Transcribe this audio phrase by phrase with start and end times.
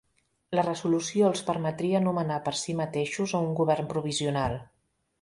[0.59, 4.63] La resolució els permetria nomenar per si mateixos a un govern provisional.